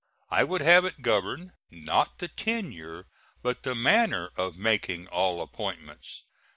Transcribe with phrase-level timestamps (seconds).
[0.31, 3.05] I would have it govern, not the tenure,
[3.43, 6.23] but the manner of making all appointments.